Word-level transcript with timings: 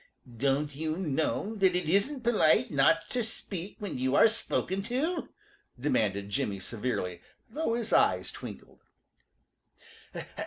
"Don't 0.37 0.75
you 0.75 0.97
know 0.97 1.55
that 1.57 1.75
it 1.75 1.87
isn't 1.87 2.23
polite 2.23 2.71
not 2.71 3.07
to 3.11 3.23
speak 3.23 3.75
when 3.77 3.99
you 3.99 4.15
are 4.15 4.27
spoken 4.27 4.81
to?" 4.85 5.29
demanded 5.79 6.27
Jimmy 6.29 6.59
severely, 6.59 7.21
though 7.51 7.75
his 7.75 7.93
eyes 7.93 8.31
twinkled. 8.31 8.79